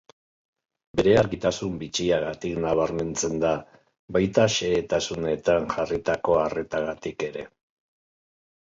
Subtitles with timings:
[0.99, 3.53] Bere argitasun bitxiagatik nabarmentzen da,
[4.19, 7.51] baita xehetasunetan jarritako arretagatik ere.